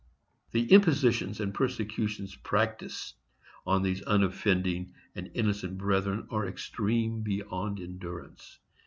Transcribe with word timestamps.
The 0.49 0.71
impositions 0.73 1.39
and 1.39 1.53
persecutions 1.53 2.33
practised 2.35 3.13
on 3.67 3.83
those 3.83 4.01
unoffending 4.01 4.95
and 5.13 5.29
innocent 5.35 5.77
brethren 5.77 6.25
are 6.31 6.47
extreme 6.47 7.21
beyond 7.21 7.79
endurance. 7.79 8.57